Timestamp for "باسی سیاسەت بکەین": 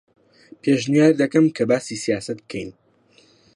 1.69-2.69